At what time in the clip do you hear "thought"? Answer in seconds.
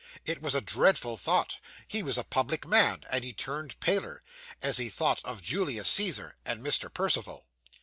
1.15-1.59, 4.89-5.23